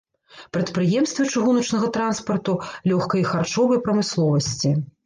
Прадпрыемствы 0.55 1.27
чыгуначнага 1.33 1.91
транспарту, 1.99 2.57
лёгкай 2.95 3.19
і 3.25 3.31
харчовай 3.35 3.79
прамысловасці. 3.87 4.79